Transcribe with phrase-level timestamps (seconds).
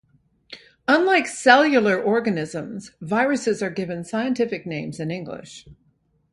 [0.87, 5.67] Unlike cellular organisms, viruses are given scientific names in English.